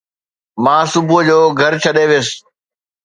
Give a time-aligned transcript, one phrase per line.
[0.63, 2.27] مان صبح جو گهر ڇڏي ويس